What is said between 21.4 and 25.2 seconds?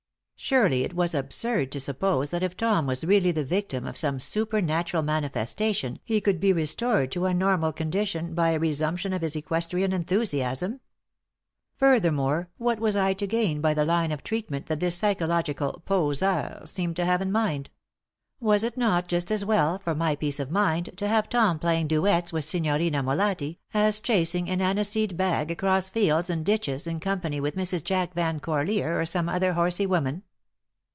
playing duets with Signorina Molatti as chasing an anise seed